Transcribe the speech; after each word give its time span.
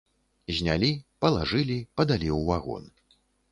Знялі, 0.59 0.89
палажылі, 1.25 1.77
падалі 2.01 2.29
ў 2.37 2.39
вагон. 2.51 2.83